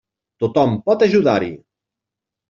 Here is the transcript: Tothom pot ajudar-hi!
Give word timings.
Tothom 0.43 0.71
pot 0.87 1.05
ajudar-hi! 1.07 1.51